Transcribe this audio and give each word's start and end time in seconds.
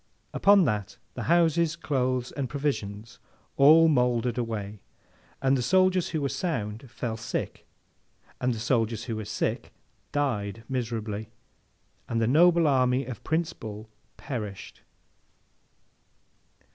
Upon 0.33 0.65
that, 0.65 0.97
the 1.13 1.21
houses, 1.29 1.75
clothes, 1.75 2.31
and 2.31 2.49
provisions, 2.49 3.19
all 3.55 3.87
mouldered 3.87 4.35
away; 4.39 4.81
and 5.43 5.55
the 5.55 5.61
soldiers 5.61 6.09
who 6.09 6.23
were 6.23 6.29
sound, 6.29 6.89
fell 6.89 7.15
sick; 7.17 7.67
and 8.39 8.51
the 8.51 8.57
soldiers 8.59 9.03
who 9.03 9.17
were 9.17 9.25
sick, 9.25 9.71
died 10.11 10.63
miserably: 10.67 11.29
and 12.09 12.19
the 12.19 12.25
noble 12.25 12.65
army 12.65 13.05
of 13.05 13.23
Prince 13.23 13.53
Bull 13.53 13.91
perished. 14.17 14.81